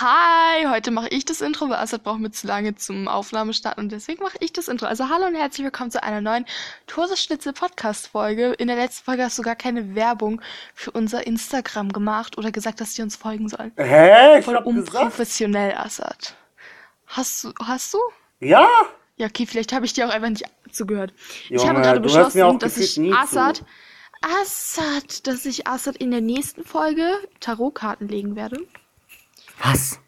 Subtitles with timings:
[0.00, 3.90] Hi, heute mache ich das Intro, weil Assad braucht mir zu lange zum Aufnahmestart und
[3.90, 4.86] deswegen mache ich das Intro.
[4.86, 6.46] Also hallo und herzlich willkommen zu einer neuen
[6.86, 8.52] Toseschnitzel Podcast Folge.
[8.52, 10.40] In der letzten Folge hast du gar keine Werbung
[10.72, 13.72] für unser Instagram gemacht oder gesagt, dass die uns folgen sollen.
[13.76, 14.38] Hä?
[14.38, 14.94] Ich Voll hab gesagt.
[14.94, 16.36] unprofessionell, Assad.
[17.08, 17.98] Hast du, hast du?
[18.38, 18.68] Ja?
[19.16, 21.12] Ja, okay, vielleicht habe ich dir auch einfach nicht zugehört.
[21.42, 23.00] ich Junge, habe gerade beschlossen, dass ich.
[23.12, 23.64] Assad,
[24.42, 28.60] Assad, dass ich Assad in der nächsten Folge Tarotkarten legen werde.
[29.62, 29.98] Was?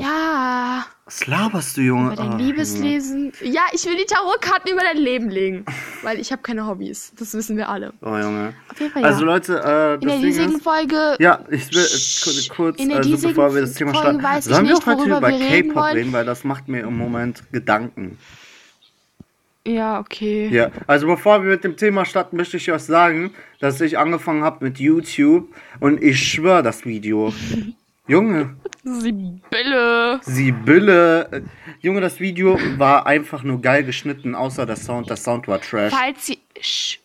[0.00, 0.86] Ja.
[1.04, 2.06] Was laberst du, Junge?
[2.14, 3.32] Über dein Ah, Liebeslesen.
[3.42, 5.64] Ja, ich will die Tarotkarten über dein Leben legen.
[6.02, 7.12] Weil ich habe keine Hobbys.
[7.16, 7.92] Das wissen wir alle.
[8.02, 8.16] Junge.
[8.16, 8.54] Oh, Junge.
[8.70, 9.26] Auf jeden Fall Also, ja.
[9.26, 10.60] Leute, äh, In der diesjährigen.
[10.60, 11.16] Folge.
[11.20, 14.66] Ja, ich will äh, kurz, in der also bevor wir das Thema Folge starten, sollen
[14.68, 18.18] wir auch heute über K-Pop reden, weil das macht mir im Moment Gedanken.
[19.66, 20.48] Ja, okay.
[20.48, 24.42] Ja, also bevor wir mit dem Thema starten, möchte ich euch sagen, dass ich angefangen
[24.44, 25.48] habe mit YouTube
[25.80, 27.32] und ich schwöre das Video.
[28.08, 30.20] Junge, Sibylle.
[30.22, 31.28] Sibylle.
[31.32, 31.40] äh,
[31.80, 35.10] Junge, das Video war einfach nur geil geschnitten, außer der Sound.
[35.10, 35.92] Der Sound war trash.
[35.92, 36.30] Falls,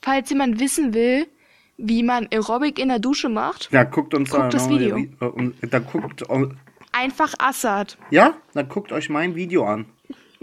[0.01, 1.25] falls jemand wissen will,
[1.77, 4.97] wie man Aerobic in der Dusche macht, Ja, guckt uns Guckt da das Video.
[4.97, 6.47] äh, und Dann guckt, äh,
[6.91, 7.97] einfach Assad.
[8.11, 9.85] ja, dann guckt euch mein Video an,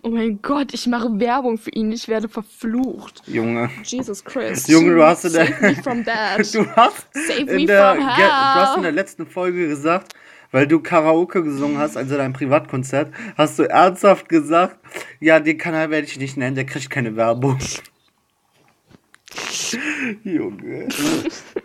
[0.08, 1.92] Oh mein Gott, ich mache Werbung für ihn.
[1.92, 3.22] Ich werde verflucht.
[3.26, 3.68] Junge.
[3.84, 4.66] Jesus Christ.
[4.66, 6.38] Junge, du hast in der, Save me from that.
[6.54, 10.14] du hast Save me in der, from du hast in der letzten Folge gesagt,
[10.50, 14.78] weil du Karaoke gesungen hast, also dein Privatkonzert, hast du ernsthaft gesagt,
[15.20, 17.58] ja, den Kanal werde ich nicht nennen, der kriegt keine Werbung.
[20.24, 20.88] Junge.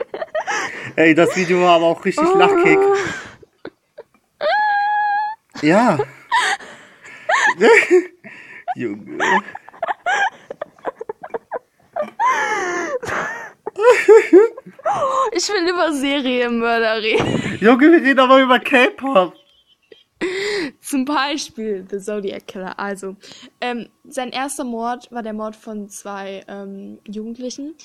[0.97, 2.79] Ey, das Video war aber auch richtig lachkick.
[5.61, 5.97] Ja.
[8.75, 9.17] Junge.
[15.35, 17.57] Ich will über Serienmörder reden.
[17.59, 19.33] Junge, wir reden aber über K-Pop.
[20.79, 22.79] Zum Beispiel The Zodiac Killer.
[22.79, 23.15] Also,
[23.59, 27.75] ähm, sein erster Mord war der Mord von zwei ähm, Jugendlichen,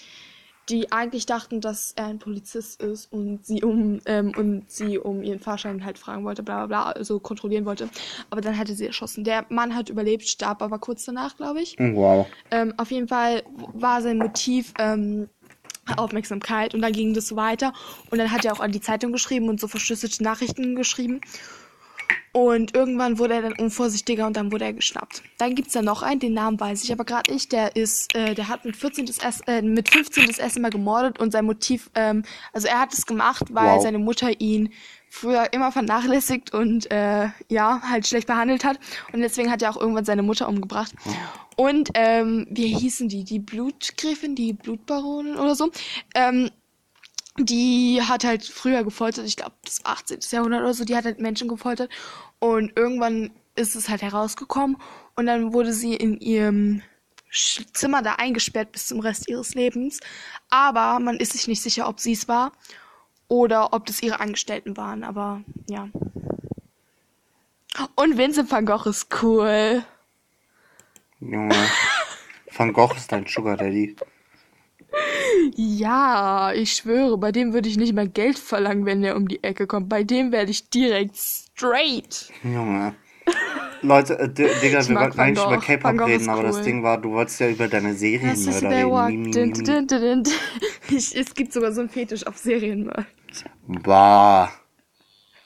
[0.69, 5.23] die eigentlich dachten, dass er ein Polizist ist und sie um ähm, und sie um
[5.23, 7.89] ihren Fahrschein halt fragen wollte, bla bla bla, also kontrollieren wollte.
[8.31, 9.25] Aber dann hatte sie erschossen.
[9.25, 11.77] Der Mann hat überlebt, starb aber kurz danach, glaube ich.
[11.79, 12.27] Wow.
[12.51, 13.43] Ähm, auf jeden Fall
[13.75, 15.29] war sein Motiv ähm,
[15.97, 17.73] Aufmerksamkeit und dann ging das so weiter
[18.11, 21.21] und dann hat er auch an die Zeitung geschrieben und so verschlüsselte Nachrichten geschrieben.
[22.33, 25.23] Und irgendwann wurde er dann unvorsichtiger und dann wurde er geschnappt.
[25.39, 27.53] Dann gibt's da noch einen, den Namen weiß ich aber gerade nicht.
[27.53, 30.71] Der ist, äh, der hat mit 14 das erst, äh, mit 15 das erste Mal
[30.71, 33.83] gemordet und sein Motiv, ähm, also er hat es gemacht, weil Wow.
[33.83, 34.71] seine Mutter ihn
[35.11, 38.79] früher immer vernachlässigt und äh, ja, halt schlecht behandelt hat.
[39.13, 40.93] Und deswegen hat er auch irgendwann seine Mutter umgebracht.
[41.57, 43.25] Und ähm, wie hießen die?
[43.25, 45.71] Die Blutgräfin, die Blutbaronin oder so.
[46.15, 46.51] Ähm,
[47.39, 50.21] die hat halt früher gefoltert, ich glaube das 18.
[50.31, 51.91] Jahrhundert oder so, die hat halt Menschen gefoltert
[52.39, 54.77] und irgendwann ist es halt herausgekommen
[55.17, 56.83] und dann wurde sie in ihrem
[57.31, 60.01] Zimmer da eingesperrt bis zum Rest ihres Lebens,
[60.51, 62.53] aber man ist sich nicht sicher, ob sie es war
[63.29, 65.89] oder ob das ihre Angestellten waren, aber ja.
[67.95, 69.85] Und Vincent van Gogh ist cool.
[71.21, 71.55] Junge.
[72.57, 73.95] Van Gogh ist dein Sugar Daddy.
[75.57, 79.43] Ja, ich schwöre, bei dem würde ich nicht mal Geld verlangen, wenn der um die
[79.43, 79.89] Ecke kommt.
[79.89, 82.31] Bei dem werde ich direkt straight.
[82.43, 82.95] Junge.
[83.83, 85.59] Leute, äh, Digga, wir wollten eigentlich über.
[85.59, 86.63] K-Pop reden, aber das.
[86.63, 89.33] Ding war, du wolltest ja über deine Serienmörder reden.
[89.33, 90.23] Dun, dun, dun.
[90.91, 93.07] Ich, es gibt sogar so einen Fetisch auf Serienmörder.
[93.67, 94.51] Bah.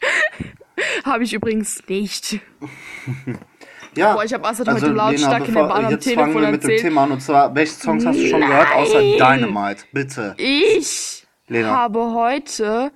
[1.04, 2.41] Habe ich übrigens nicht.
[3.94, 4.14] Ja.
[4.14, 6.50] Boah, ich hab Assad heute lautstark in der bevor- Bahn am jetzt Telefon fangen wir
[6.50, 6.80] mit dem erzählt.
[6.82, 7.12] Thema an.
[7.12, 9.41] Und zwar, welche Songs hast du schon gehört, außer Nein.
[9.41, 9.84] Dynamite?
[9.92, 10.34] Bitte.
[10.38, 11.69] Ich Lena.
[11.69, 12.91] habe heute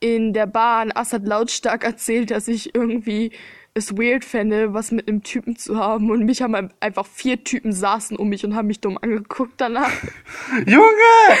[0.00, 3.30] in der Bahn Assad lautstark erzählt, dass ich irgendwie
[3.74, 6.10] es weird fände, was mit einem Typen zu haben.
[6.10, 9.92] Und mich haben einfach vier Typen saßen um mich und haben mich dumm angeguckt danach.
[10.66, 11.36] Junge!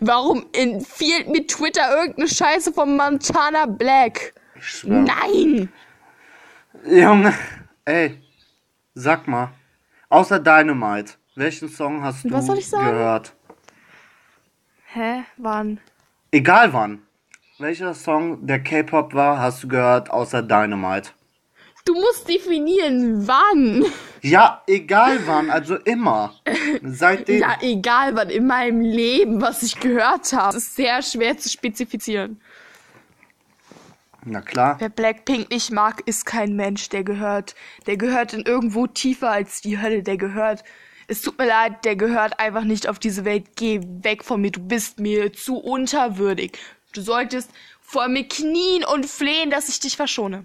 [0.00, 4.32] Warum empfiehlt mir Twitter irgendeine Scheiße von Montana Black?
[4.58, 5.02] Ich schwör.
[5.02, 5.68] Nein!
[6.84, 7.34] Junge.
[7.84, 8.20] Ey.
[8.94, 9.50] Sag mal.
[10.08, 11.14] Außer Dynamite.
[11.34, 12.90] Welchen Song hast du Was soll ich sagen?
[12.90, 13.34] gehört?
[14.86, 15.24] Hä?
[15.36, 15.80] Wann?
[16.32, 17.02] Egal wann.
[17.58, 21.10] Welcher Song der K-Pop war, hast du gehört, außer Dynamite?
[21.84, 23.84] Du musst definieren, wann.
[24.20, 26.34] Ja, egal wann, also immer.
[26.82, 27.40] Seitdem.
[27.40, 30.54] Ja, egal wann in meinem Leben, was ich gehört habe.
[30.54, 32.40] Das ist sehr schwer zu spezifizieren.
[34.24, 34.76] Na klar.
[34.80, 36.88] Wer Blackpink nicht mag, ist kein Mensch.
[36.88, 37.54] Der gehört,
[37.86, 40.02] der gehört in irgendwo tiefer als die Hölle.
[40.02, 40.64] Der gehört.
[41.06, 43.56] Es tut mir leid, der gehört einfach nicht auf diese Welt.
[43.56, 44.50] Geh weg von mir.
[44.50, 46.58] Du bist mir zu unterwürdig.
[46.92, 47.50] Du solltest
[47.80, 50.44] vor mir knien und flehen, dass ich dich verschone.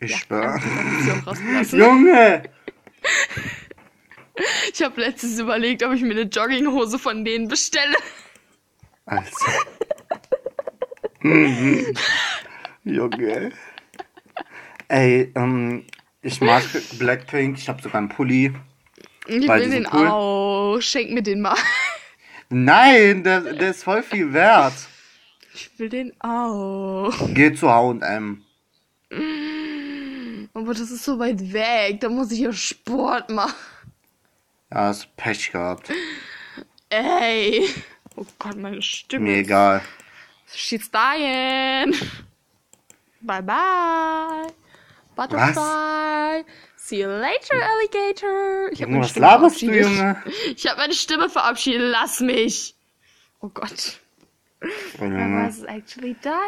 [0.00, 0.60] Ich Ja, schwör.
[1.72, 2.42] Junge!
[4.72, 7.96] Ich habe letztens überlegt, ob ich mir eine Jogginghose von denen bestelle.
[9.06, 9.30] Alter.
[11.20, 11.84] Mhm.
[12.88, 13.52] Junge.
[14.88, 15.84] Ey, ähm,
[16.22, 16.62] ich mag
[16.98, 18.54] Blackpink, ich habe sogar einen Pulli.
[19.26, 20.08] Ich will den cool.
[20.08, 20.78] auch.
[20.80, 21.56] Schenk mir den mal.
[22.48, 24.72] Nein, der, der ist voll viel wert.
[25.54, 27.12] Ich will den auch.
[27.34, 28.42] Geh zu H&M.
[30.54, 32.00] Aber das ist so weit weg.
[32.00, 33.54] Da muss ich ja Sport machen.
[34.70, 35.90] Ja, hast Pech gehabt.
[36.88, 37.68] Ey.
[38.16, 39.26] Oh Gott, meine Stimme.
[39.26, 39.82] Mir egal.
[40.54, 41.94] She's dying.
[43.20, 44.52] Bye bye.
[45.16, 46.44] Butterfly.
[46.76, 48.70] See you later, Alligator.
[48.72, 49.66] Ich hab Junge, was laberst du.
[49.66, 50.22] Junge?
[50.54, 51.82] Ich habe meine Stimme verabschiedet.
[51.82, 52.76] Lass mich.
[53.40, 54.00] Oh Gott.
[54.62, 55.46] Oh, Junge.
[55.46, 55.62] was.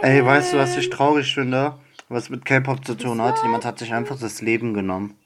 [0.02, 1.78] Ey, weißt du, was ich traurig finde?
[2.08, 3.42] Was mit K-Pop zu tun hat?
[3.42, 5.16] Jemand hat sich einfach das Leben genommen.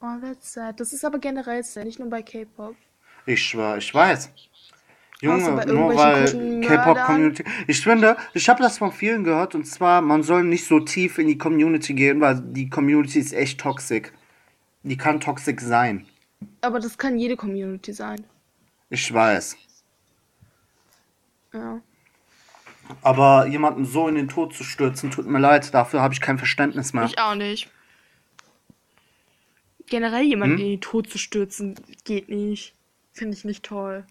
[0.00, 0.78] Oh, that's sad.
[0.80, 2.76] Das ist aber generell sad, nicht nur bei K-Pop.
[3.26, 4.30] Ich schwör, ich weiß.
[5.24, 7.44] Junge, nur weil K-Pop-Community.
[7.66, 11.18] Ich finde, ich habe das von vielen gehört und zwar, man soll nicht so tief
[11.18, 14.12] in die Community gehen, weil die Community ist echt toxisch.
[14.82, 16.06] Die kann toxisch sein.
[16.60, 18.24] Aber das kann jede Community sein.
[18.90, 19.56] Ich weiß.
[21.54, 21.80] Ja.
[23.00, 26.36] Aber jemanden so in den Tod zu stürzen, tut mir leid, dafür habe ich kein
[26.36, 27.04] Verständnis mehr.
[27.04, 27.70] Ich auch nicht.
[29.86, 30.64] Generell jemanden Hm?
[30.64, 32.74] in den Tod zu stürzen, geht nicht.
[33.12, 34.04] Finde ich nicht toll.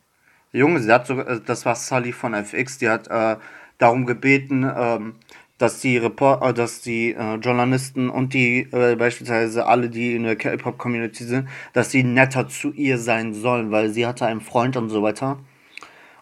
[0.54, 3.38] Junge, sie hat sogar, äh, das war Sully von FX, die hat äh,
[3.80, 5.16] darum gebeten, ähm,
[5.58, 10.24] dass die Report, äh, dass die äh, Journalisten und die äh, beispielsweise alle, die in
[10.24, 14.78] der K-Pop-Community sind, dass sie netter zu ihr sein sollen, weil sie hatte einen Freund
[14.78, 15.40] und so weiter.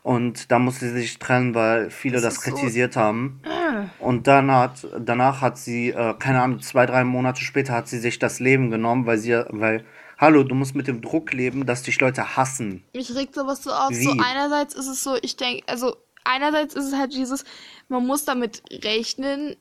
[0.03, 3.39] Und da musste sie sich trennen, weil viele das, so- kritisiert haben.
[3.45, 3.85] Ah.
[3.99, 7.99] Und dann hat, danach hat sie, äh, keine Ahnung, zwei, drei Monate später hat sie
[7.99, 9.85] sich das Leben genommen, weil sie, weil,
[10.21, 12.83] hallo, du musst mit dem Druck leben, dass dich Leute hassen.
[12.93, 13.89] Mich regt sowas so auf.
[13.89, 14.21] So Wie?
[14.23, 17.43] einerseits ist es so, ich denke, also einerseits ist es halt dieses,
[17.89, 19.57] man muss damit rechnen,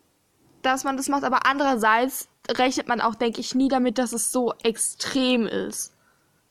[0.63, 4.31] dass man das macht, aber andererseits rechnet man auch, denke ich, nie damit, dass es
[4.31, 5.95] so extrem ist.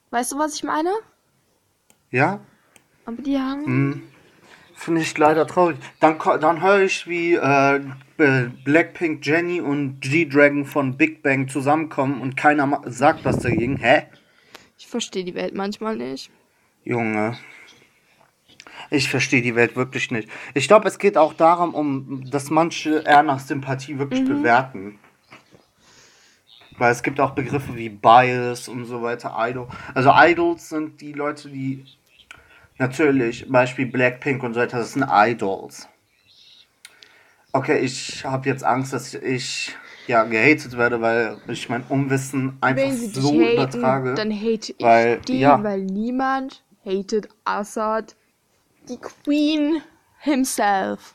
[0.09, 0.91] Weißt du, was ich meine?
[2.09, 2.39] Ja?
[3.05, 3.65] Aber die haben.
[3.65, 4.01] Hm.
[4.79, 5.77] Finde ich leider traurig.
[5.99, 7.81] Dann, dann höre ich, wie äh,
[8.63, 13.75] Blackpink, Jenny und G-Dragon von Big Bang zusammenkommen und keiner sagt was dagegen.
[13.75, 14.03] Hä?
[14.77, 16.31] Ich verstehe die Welt manchmal nicht.
[16.85, 17.37] Junge.
[18.89, 20.29] Ich verstehe die Welt wirklich nicht.
[20.53, 24.97] Ich glaube, es geht auch darum, um, dass manche eher nach Sympathie wirklich bewerten.
[26.77, 29.67] Weil es gibt auch Begriffe wie Bias und so weiter, Idol.
[29.93, 31.83] Also Idols sind die Leute, die
[32.79, 35.87] natürlich, Beispiel Blackpink und so weiter, das sind Idols.
[37.51, 39.75] Okay, ich habe jetzt Angst, dass ich
[40.07, 44.13] ja gehatet werde, weil ich mein Unwissen einfach Wenn sie so haten, übertrage.
[44.15, 45.61] dann hate ich weil- die, ja.
[45.63, 48.15] weil niemand hatet Assad,
[48.87, 49.81] die Queen
[50.19, 51.13] himself.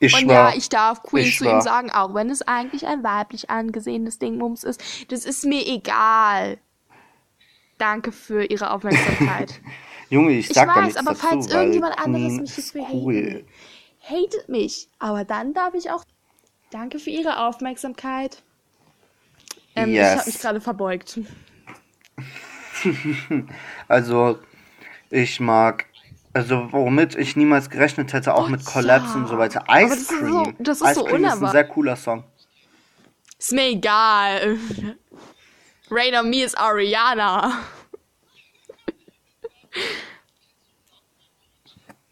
[0.00, 1.54] Ich Und schwör, ja, ich darf Queen ich zu schwör.
[1.54, 4.80] ihm sagen, auch wenn es eigentlich ein weiblich angesehenes Dingmums ist.
[5.10, 6.58] Das ist mir egal.
[7.78, 9.60] Danke für Ihre Aufmerksamkeit.
[10.10, 12.86] Junge, ich Ich sag da weiß, nichts aber dazu, falls irgendjemand anderes Queen mich hierfür
[12.92, 13.44] cool.
[14.02, 14.88] hatet mich.
[14.98, 16.04] Aber dann darf ich auch.
[16.70, 18.42] Danke für Ihre Aufmerksamkeit.
[19.74, 20.18] Ähm, Ich Yes.
[20.18, 21.20] habe mich gerade verbeugt.
[23.88, 24.38] Also,
[25.10, 25.86] ich mag,
[26.32, 29.14] also womit ich niemals gerechnet hätte, auch Oh, mit Collabs ja.
[29.16, 29.64] und so weiter.
[29.68, 30.56] Ice das ist so- Cream.
[30.58, 32.24] das ist Ice so Cream ist ein sehr cooler Song.
[33.38, 34.58] Ist mir egal.
[35.90, 37.52] Rain on Me ist Ariana.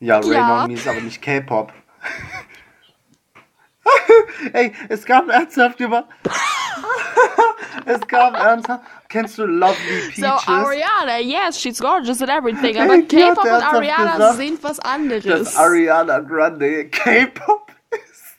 [0.00, 0.62] Ja, Rain Ja.
[0.64, 1.72] on Me ist aber nicht K-Pop.
[4.52, 6.06] Ey, es gab ernsthaft über.
[7.86, 8.84] es gab ernsthaft.
[9.08, 10.48] Kennst du Lovely So, Peaches?
[10.48, 12.76] Ariana, yes, she's gorgeous and everything.
[12.78, 15.24] Aber K-Pop und Ariana gesagt, sind was anderes.
[15.24, 18.36] dass Ariana Grande K-Pop ist.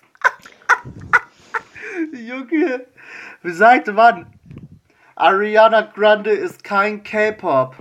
[2.14, 2.86] Junge,
[3.42, 4.28] wie sagte man?
[5.16, 7.76] Ariana Grande ist kein K-Pop.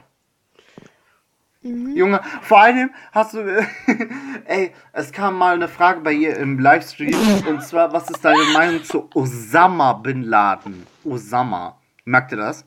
[1.67, 1.97] Mhm.
[1.97, 3.41] Junge, vor allem hast du.
[4.47, 7.15] ey, es kam mal eine Frage bei ihr im Livestream
[7.49, 10.87] und zwar: Was ist deine Meinung zu Osama Bin Laden?
[11.05, 11.77] Osama.
[12.05, 12.65] Merkt ihr das?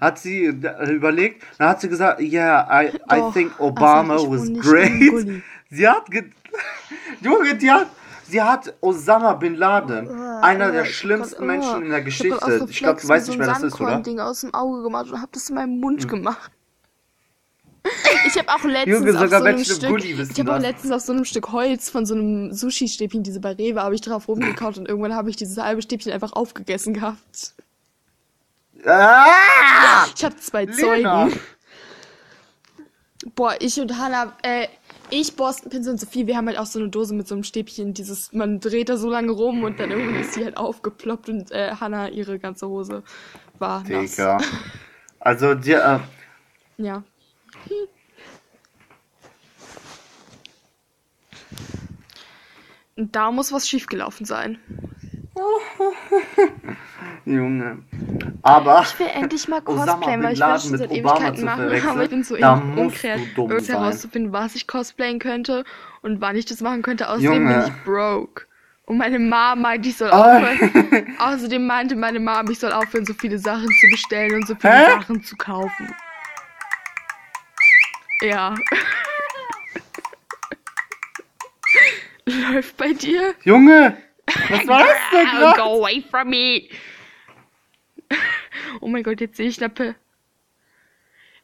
[0.00, 4.26] Hat sie überlegt, dann hat sie gesagt: Yeah, I, I Doch, think also Obama ich
[4.26, 5.42] wohne was great.
[5.70, 6.06] Sie hat.
[6.10, 6.30] ge-
[7.20, 7.88] Junge, die hat.
[8.28, 10.08] Sie hat Osama Bin Laden,
[10.42, 12.66] einer der Oh, ich schlimmsten Menschen oh, in der Ich Geschichte.
[12.68, 13.82] Ich glaube, du weißt nicht, so ein das ist, oder?
[13.82, 14.04] Hm.
[14.04, 16.50] Sandkorn-Ding aus dem Auge gemacht und hab das in meinem Mund gemacht.
[18.26, 21.12] Ich habe auch letztens Junge, auf so einem Stück, ich habe auch letztens auf so
[21.12, 24.88] einem Stück Holz von so einem Sushi-Stäbchen, diese bei Rewe, habe ich drauf rumgekaut und
[24.88, 27.54] irgendwann habe ich dieses halbe Stäbchen einfach aufgegessen gehabt.
[28.84, 30.06] Ah!
[30.14, 31.28] Ich habe zwei Lena.
[31.28, 31.40] Zeugen.
[33.34, 34.68] Boah, ich und Hannah, äh,
[35.10, 37.44] ich, Boston Pinsel und Sophie, wir haben halt auch so eine Dose mit so einem
[37.44, 41.28] Stäbchen, dieses, man dreht da so lange rum und dann irgendwann ist sie halt aufgeploppt
[41.28, 43.02] und äh, Hannah, ihre ganze Hose
[43.58, 44.10] war nass.
[44.12, 44.38] Digga.
[45.18, 46.00] Also, dir,
[46.78, 47.02] äh, Ja.
[52.96, 54.58] Da muss was schiefgelaufen sein.
[57.26, 57.78] Junge.
[58.42, 58.82] Aber.
[58.82, 62.22] Ich will endlich mal cosplayen, weil ich will schon seit Ewigkeiten machen, aber ich bin
[62.22, 65.64] so da unkreativ, herauszufinden, was ich cosplayen könnte
[66.02, 67.08] und wann ich das machen könnte.
[67.08, 67.64] Außerdem Junge.
[67.64, 68.46] bin ich broke.
[68.86, 71.16] Und meine Mom meinte, ich soll aufhören.
[71.18, 74.74] Außerdem meinte meine Mom, ich soll aufhören, so viele Sachen zu bestellen und so viele
[74.74, 74.90] Hä?
[74.92, 75.92] Sachen zu kaufen.
[78.22, 78.54] Ja.
[82.24, 83.34] Läuft bei dir?
[83.44, 83.96] Junge!
[84.48, 85.60] Was war das denn gerade?
[85.60, 86.62] Go away from me!
[88.80, 89.94] Oh mein Gott, jetzt sehe ich Nappe.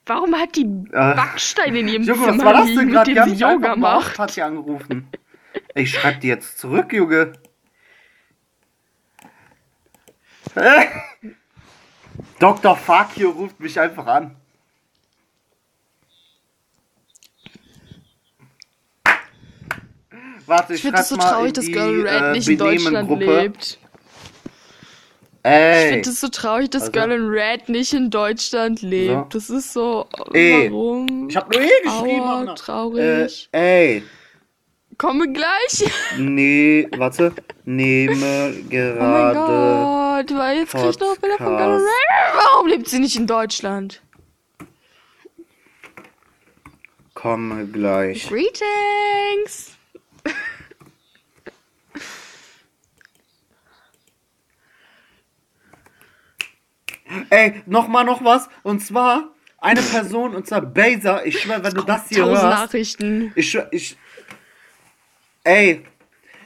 [0.05, 3.13] Warum hat die Äh, Backsteine in ihrem Junge, was Zimmer war das denn gerade?
[3.13, 4.07] Die haben mich Yoga gemacht.
[4.09, 4.19] macht?
[4.19, 5.09] hat sie angerufen.
[5.75, 7.33] Ich schreib die jetzt zurück, Junge.
[12.39, 12.77] Dr.
[12.77, 14.37] Fakio ruft mich einfach an.
[20.53, 23.11] Warte, ich, Ich finde es so traurig, in dass Girl Red äh, nicht in Deutschland
[23.19, 23.79] lebt.
[25.45, 29.33] Ich Ey, finde es so traurig, dass Also- Girl in Red nicht in Deutschland lebt.
[29.33, 29.39] So.
[29.39, 30.07] Das ist so.
[30.35, 31.29] Ey, warum?
[31.31, 32.21] ich hab nur eh geschrieben.
[32.21, 33.49] Aua, traurig.
[33.53, 33.59] Äh,
[33.95, 34.03] ey,
[34.99, 35.91] Komme gleich.
[36.19, 37.33] nee, warte.
[37.65, 40.29] Nehme Oh mein gerade.
[40.29, 41.85] Gott, weil jetzt krieg ich noch Bilder von Girl Podcast.
[41.87, 42.35] Red.
[42.37, 44.03] Warum lebt sie nicht in Deutschland?
[47.15, 48.29] Komme gleich.
[48.29, 49.77] Greetings!
[57.33, 58.51] Ey, nochmal noch was.
[58.63, 61.25] Und zwar eine Person, und zwar Baser.
[61.25, 62.61] Ich schwör, wenn du das hier Tausend hörst.
[62.61, 63.33] Nachrichten.
[63.35, 63.97] Ich schwör, ich.
[65.43, 65.83] Ey.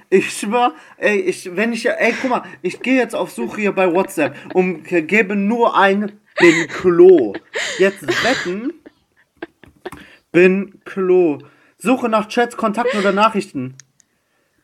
[0.09, 3.73] Ich schwör, ey, ich, wenn ich, ey, guck mal, ich gehe jetzt auf Suche hier
[3.73, 7.33] bei WhatsApp und gebe nur ein Bin Klo.
[7.79, 8.73] Jetzt wetten.
[10.31, 11.39] Bin Klo.
[11.79, 13.75] Suche nach Chats, Kontakten oder Nachrichten.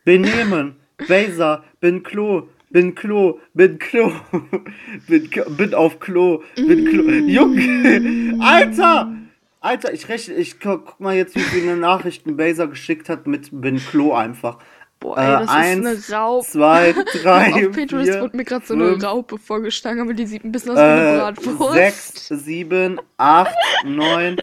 [0.05, 0.76] Benehmen.
[1.09, 1.64] Baser.
[1.81, 2.49] Bin Klo.
[2.73, 3.38] Bin Klo.
[3.55, 4.12] Bin Klo.
[5.07, 6.43] Bin, bin auf Klo.
[6.57, 7.02] Bin Klo.
[7.11, 8.38] Junge.
[8.43, 9.12] Alter.
[9.61, 13.49] Alter, ich rechne, ich gu- guck mal jetzt, wie viele Nachrichten Baser geschickt hat mit
[13.52, 14.59] Bin Klo einfach.
[14.99, 16.47] Boah, ey, das eins, ist eine Raupe.
[16.47, 20.45] zwei, drei, Auf Pinterest vier, wurde mir gerade so eine Raupe vorgeschlagen, aber die sieht
[20.45, 21.75] ein bisschen aus wie eine äh, Bratwurst.
[21.75, 24.41] sechs, sieben, acht, neun,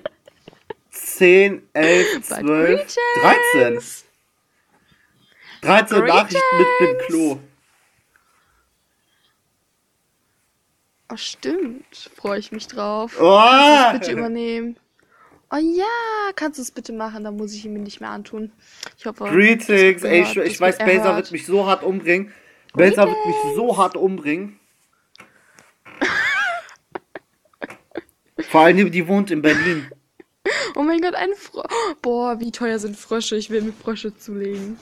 [0.92, 3.80] zehn, elf, zwölf, dreizehn.
[5.62, 7.40] 13 Nachrichten mit Bin Klo.
[11.12, 12.12] Oh, stimmt.
[12.16, 13.18] Freue ich mich drauf.
[13.20, 13.92] Oh!
[13.94, 14.78] Bitte übernehmen.
[15.52, 15.86] Oh ja,
[16.36, 18.52] kannst du es bitte machen, dann muss ich ihn mir nicht mehr antun.
[19.00, 19.24] Ich hoffe.
[19.24, 21.16] Greetings, ey, ich, ich weiß, erhört.
[21.16, 22.32] wird mich so hart umbringen.
[22.74, 24.60] Baser wird mich so hart umbringen.
[28.38, 29.90] Vor allem, die wohnt in Berlin.
[30.76, 31.66] Oh mein Gott, ein Frosch.
[32.02, 33.36] Boah, wie teuer sind Frösche?
[33.36, 34.80] Ich will mir Frösche zulegen.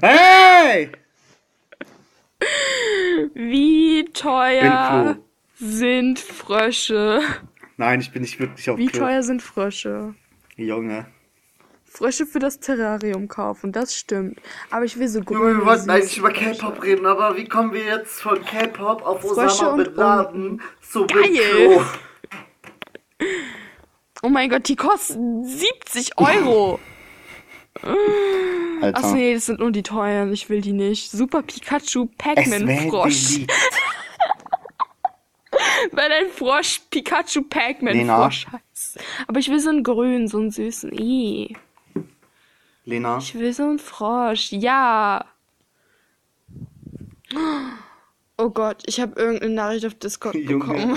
[0.00, 0.90] Hey!
[3.34, 5.18] Wie teuer.
[5.60, 7.20] Sind Frösche?
[7.76, 9.00] Nein, ich bin nicht wirklich auf Wie Klo.
[9.00, 10.14] teuer sind Frösche?
[10.56, 11.06] Junge.
[11.84, 14.40] Frösche für das Terrarium kaufen, das stimmt.
[14.70, 16.30] Aber ich will so Junge, wir wollten eigentlich über.
[16.30, 20.62] K-Pop reden, aber wie kommen wir jetzt von K-Pop auf Frösche Osama und Bin Laden
[20.80, 21.30] zu Geil.
[21.32, 21.82] Klo?
[24.22, 26.78] Oh mein Gott, die kosten 70 Euro.
[27.82, 29.00] Alter.
[29.02, 30.32] Ach nee, das sind nur die teuren.
[30.32, 31.10] Ich will die nicht.
[31.10, 33.40] Super Pikachu es Pac-Man wäre Frosch.
[35.92, 38.16] Weil ein Frosch Pikachu Pac-Man Lena.
[38.22, 38.98] Frosch heißt.
[39.26, 40.92] Aber ich will so einen grünen, so einen süßen.
[40.92, 41.56] I.
[42.84, 44.52] Lena, Ich will so einen Frosch.
[44.52, 45.24] Ja.
[48.38, 50.96] Oh Gott, ich habe irgendeine Nachricht auf Discord bekommen.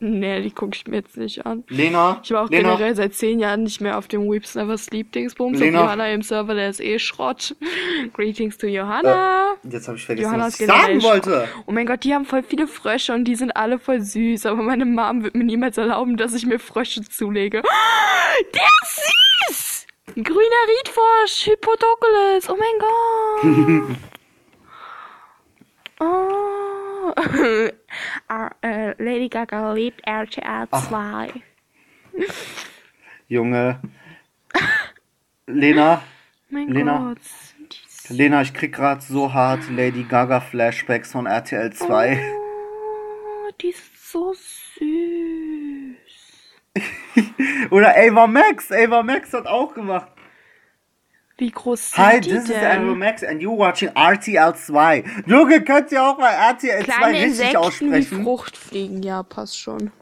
[0.00, 1.64] Nee, die gucke ich mir jetzt nicht an.
[1.68, 4.78] Lena, Ich war auch Lena, generell seit zehn Jahren nicht mehr auf dem Weeps Never
[4.78, 5.60] Sleep Dingsbums.
[5.60, 5.72] Und.
[5.74, 7.56] Johanna im Server, der ist eh Schrott.
[8.12, 9.47] Greetings to Johanna.
[9.64, 11.48] Jetzt habe ich vergessen, Johanna was ich generell sagen wollte.
[11.66, 14.46] Oh mein Gott, die haben voll viele Frösche und die sind alle voll süß.
[14.46, 17.62] Aber meine Mom wird mir niemals erlauben, dass ich mir Frösche zulege.
[18.54, 19.00] Der ist
[19.48, 19.86] süß!
[20.16, 22.48] Ein grüner Riedfrosch, Hypodoculus.
[22.48, 23.96] Oh mein Gott.
[26.00, 27.12] Oh.
[28.28, 31.32] Ah, äh, Lady Gaga liebt RTL 2.
[33.26, 33.80] Junge.
[35.46, 36.02] Lena,
[36.50, 37.14] Mein Lena.
[37.14, 37.22] Gott.
[38.10, 42.18] Lena, ich krieg grad so hart Lady Gaga Flashbacks von RTL 2.
[42.18, 44.78] Oh, die ist so süß.
[47.70, 48.72] Oder Ava Max.
[48.72, 50.10] Ava Max hat auch gemacht.
[51.36, 52.82] Wie groß sind Hi, die this is denn?
[52.82, 55.04] Ava Max and you watching RTL 2.
[55.26, 58.22] Junge, könnt ihr auch mal RTL 2 Kleine richtig Insekten, die aussprechen?
[58.24, 59.92] Fruchtfliegen, ja, passt schon.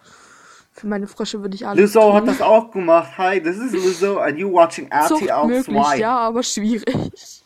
[0.72, 2.14] Für meine Frösche würde ich alles Lizzo tun.
[2.14, 3.18] hat das auch gemacht.
[3.18, 5.96] Hi, this is Lizzo and you watching RTL möglich, 2.
[5.98, 7.42] ja, aber schwierig.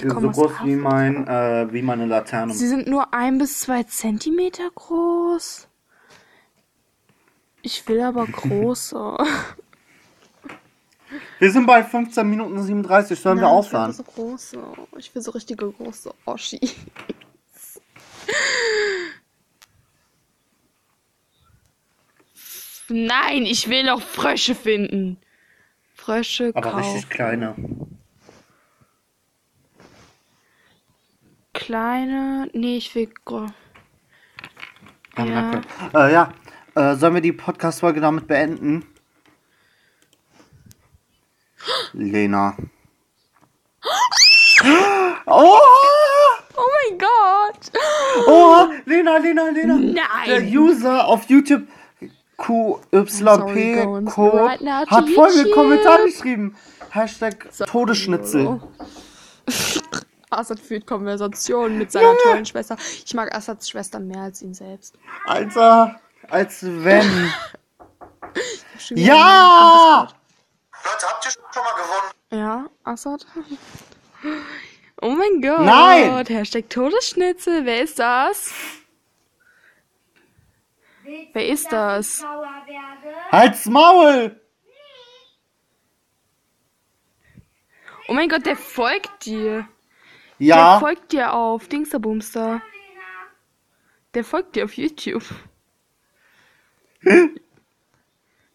[0.00, 2.54] So groß wie mein, äh, wie meine Laterne.
[2.54, 5.66] Sie sind nur ein bis zwei Zentimeter groß.
[7.62, 9.16] Ich will aber große.
[11.40, 13.18] Wir sind bei 15 Minuten 37.
[13.18, 13.90] Sollen wir Nein, aufhören?
[13.90, 14.62] Ich will so große.
[14.98, 16.60] Ich will so richtige große Oschi.
[22.88, 25.18] Nein, ich will noch Frösche finden.
[25.94, 26.84] Frösche Aber kaufen.
[26.92, 27.54] richtig kleine.
[31.72, 32.48] Kleine.
[32.54, 33.10] Nee, ich will.
[33.26, 33.44] gro-
[35.18, 35.60] Ja.
[35.92, 36.32] Äh, ja.
[36.74, 38.86] Äh, sollen wir die Podcast-Folge damit beenden?
[41.92, 42.56] Lena.
[45.30, 45.58] Oh!
[46.56, 47.70] Oh mein Gott!
[48.26, 48.66] Oh!
[48.86, 49.74] Lena, Lena, Lena.
[49.74, 49.94] Nein.
[50.26, 51.68] Der User auf YouTube
[52.38, 54.60] Sorry, QYP Co right
[54.90, 55.54] hat folgende YouTube.
[55.54, 56.56] Kommentar geschrieben.
[56.90, 58.58] Hashtag Todesschnitzel.
[60.30, 62.76] Assad führt Konversation mit seiner tollen Schwester.
[63.04, 64.94] Ich mag Assads Schwester mehr als ihn selbst.
[65.24, 67.32] Alter, als wenn.
[68.90, 70.08] Ja!
[70.84, 72.12] Leute, habt ihr schon mal gewonnen?
[72.30, 73.26] Ja, Assad.
[75.00, 75.64] Oh mein Gott.
[75.64, 76.26] Nein!
[76.26, 77.64] Hashtag Todesschnitzel.
[77.64, 78.52] Wer ist das?
[81.32, 82.24] Wer ist das?
[83.32, 84.40] Halt's Maul!
[88.08, 89.68] Oh mein Gott, der folgt dir.
[90.38, 90.78] Der Ja.
[90.80, 92.62] folgt dir auf Dingsterbumster.
[94.14, 95.24] Der folgt dir auf YouTube.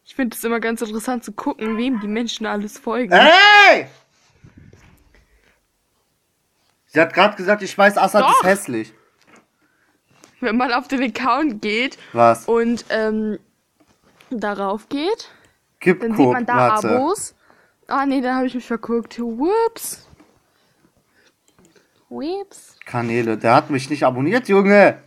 [0.05, 3.13] Ich finde es immer ganz interessant zu gucken, wem die Menschen alles folgen.
[3.13, 3.87] Ey!
[6.87, 8.43] Sie hat gerade gesagt, ich weiß, Assad Doch.
[8.43, 8.93] ist hässlich.
[10.41, 12.45] Wenn man auf den Account geht Was?
[12.45, 13.39] und ähm,
[14.29, 15.31] darauf geht,
[15.79, 16.95] Gib dann Cook, sieht man da warte.
[16.97, 17.33] Abos.
[17.87, 19.17] Ah nee, da habe ich mich verguckt.
[19.19, 20.02] Whoops.
[22.13, 22.77] Whoops.
[22.85, 23.37] Kanäle.
[23.37, 24.99] Der hat mich nicht abonniert, Junge.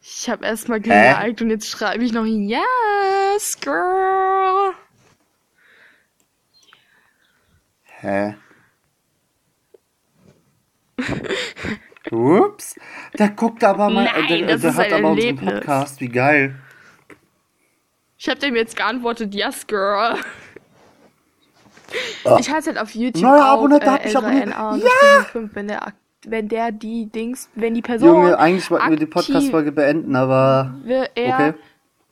[0.00, 4.72] Ich habe erstmal geliked und jetzt schreibe ich noch Yes, girl.
[8.00, 8.36] Hä?
[12.10, 12.76] Ups.
[13.18, 14.04] Der guckt aber mal.
[14.04, 15.36] Nein, der das der ist ein aber unseren.
[15.36, 16.00] Podcast.
[16.00, 16.58] Wie geil.
[18.16, 20.16] Ich habe dem jetzt geantwortet, yes, girl.
[22.38, 24.54] Ich heiße halt auf YouTube Neuer auch, Abonnent, äh, hab ich abonniert.
[24.84, 25.24] Ja!
[25.24, 25.92] 5, wenn der,
[26.26, 30.74] wenn der die Dings, wenn die Person Junge, eigentlich wollten wir die Podcast-Folge beenden, aber.
[30.86, 31.54] er Okay.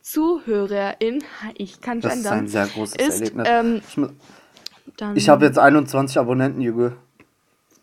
[0.00, 3.48] Zuhörerin, ich kann Das nicht ist ein sehr großes ist, Erlebnis.
[3.50, 6.96] ähm, ich ich habe jetzt 21 Abonnenten, Junge.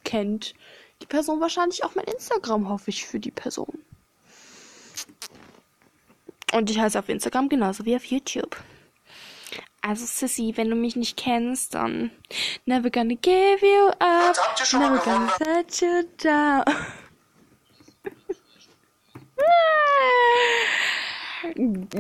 [0.06, 0.54] kennt
[1.02, 3.80] die Person wahrscheinlich auch mein Instagram, hoffe ich, für die Person.
[6.54, 8.56] Und ich heiße auf Instagram genauso wie auf YouTube.
[9.86, 12.10] Also Sissy, wenn du mich nicht kennst, dann
[12.65, 14.38] never gonna give you up,
[14.72, 16.63] never gonna let you down.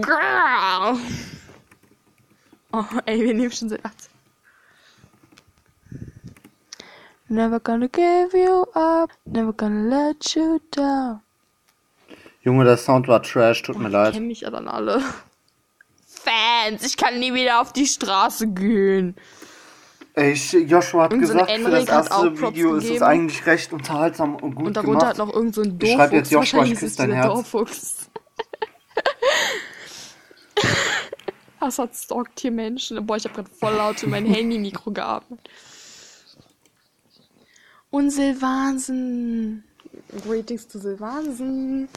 [0.01, 0.97] Girl.
[2.71, 4.09] Oh, ey, wir nehmen schon seit 18.
[7.27, 11.21] Never gonna give you up, never gonna let you down.
[12.41, 14.13] Junge, der Sound war trash, tut mir Ich leid.
[14.13, 15.01] kenne mich ja dann alle.
[16.23, 19.15] Fans, ich kann nie wieder auf die Straße gehen.
[20.15, 23.73] Ey, Joshua hat so ein gesagt, für das hat erste Video ist es eigentlich recht
[23.73, 25.19] unterhaltsam und gut Und darunter gemacht.
[25.19, 26.51] hat noch irgend so ein Ich schreib jetzt Dorfuchs.
[26.51, 27.25] Joshua, ich Wahrscheinlich küss ist dein Herz.
[27.25, 28.09] Dorfuchs.
[31.59, 33.03] Assad stalkt hier Menschen.
[33.05, 35.39] Boah, ich habe gerade voll laut in mein Handy-Mikro geatmet.
[37.89, 39.63] Und Silvansen.
[40.27, 41.87] Greetings to Silvansen.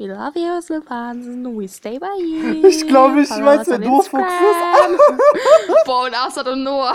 [0.00, 1.44] We love you, Silvansen.
[1.58, 2.66] We stay by you.
[2.66, 4.98] Ich glaube, ich Follow weiß, wer on Dorfuchs Instagram.
[5.84, 6.94] Boah, und Assad und Noah.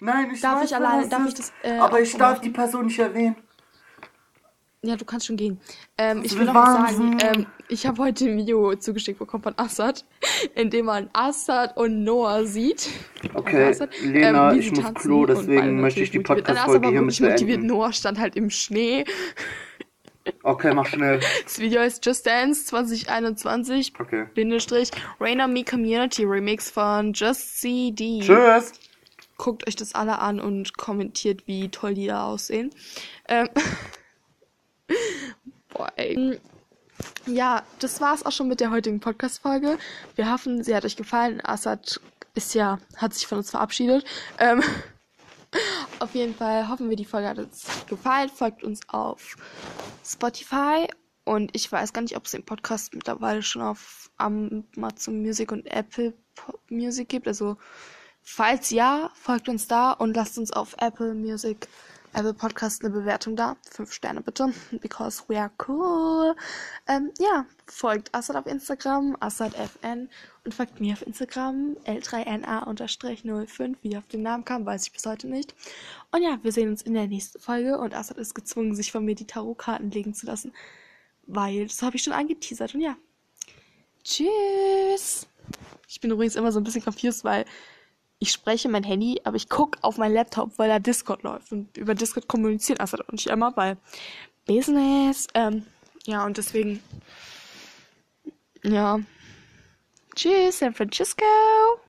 [0.00, 2.16] Nein, ich Darf weiß, ich wer allein- das darf ist, ich das, äh, Aber ich
[2.16, 2.42] darf machen?
[2.42, 3.36] die Person nicht erwähnen.
[4.82, 5.60] Ja, du kannst schon gehen.
[5.96, 7.18] Ähm, ich will noch was Wahnsinn.
[7.20, 7.36] sagen.
[7.42, 10.04] Ähm, ich habe heute ein Video zugeschickt bekommen von Assad,
[10.56, 12.88] in dem man Assad und Noah sieht.
[13.34, 17.16] Okay, Assad, Lena, wie ich sie muss tanzen Klo, deswegen möchte ich die Podcast-Folge hiermit
[17.20, 17.66] beenden.
[17.66, 19.04] Noah stand halt im Schnee.
[20.42, 21.20] Okay, mach schnell.
[21.44, 23.92] Das Video ist Just Dance 2021.
[23.98, 24.26] Okay.
[24.34, 28.20] Bindestrich Rain on Me Community Remix von Just CD.
[28.20, 28.72] Tschüss.
[29.36, 32.70] Guckt euch das alle an und kommentiert, wie toll die da aussehen.
[33.28, 33.48] Ähm.
[35.68, 36.40] Boah, ey.
[37.26, 39.78] Ja, das war's auch schon mit der heutigen Podcast-Folge.
[40.16, 41.40] Wir hoffen, sie hat euch gefallen.
[41.44, 42.00] Assad
[42.34, 44.04] ist ja, hat sich von uns verabschiedet.
[44.38, 44.62] Ähm,
[45.98, 48.28] auf jeden Fall hoffen wir, die Folge hat uns gefallen.
[48.28, 49.36] Folgt uns auf
[50.04, 50.88] Spotify
[51.24, 55.66] und ich weiß gar nicht, ob es den Podcast mittlerweile schon auf Amazon Music und
[55.66, 56.14] Apple
[56.70, 57.28] Music gibt.
[57.28, 57.56] Also,
[58.22, 61.68] falls ja, folgt uns da und lasst uns auf Apple Music
[62.14, 63.56] Apple Podcast eine Bewertung da.
[63.70, 64.52] Fünf Sterne bitte.
[64.80, 66.34] Because we are cool.
[66.86, 70.08] Ähm, ja, folgt Assad auf Instagram, AssadFN
[70.44, 73.76] und folgt mir auf Instagram, L3NA-05.
[73.82, 75.54] Wie auf den Namen kam, weiß ich bis heute nicht.
[76.10, 79.04] Und ja, wir sehen uns in der nächsten Folge und Assad ist gezwungen, sich von
[79.04, 80.52] mir die Tarotkarten legen zu lassen.
[81.26, 82.96] Weil, das habe ich schon angeteasert und ja.
[84.02, 85.26] Tschüss.
[85.86, 87.44] Ich bin übrigens immer so ein bisschen confused, weil
[88.18, 91.52] ich spreche mein Handy, aber ich gucke auf meinen Laptop, weil da Discord läuft.
[91.52, 93.76] Und über Discord kommuniziert Assad und nicht immer, weil
[94.46, 95.28] Business.
[95.34, 95.66] Ähm,
[96.04, 96.82] ja, und deswegen.
[98.64, 98.98] Ja.
[100.16, 101.24] Tschüss, San Francisco.